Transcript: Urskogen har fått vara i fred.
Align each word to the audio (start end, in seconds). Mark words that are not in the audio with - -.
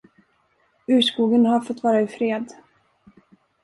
Urskogen 0.87 1.45
har 1.45 1.59
fått 1.61 1.83
vara 1.83 2.01
i 2.01 2.07
fred. 2.17 2.53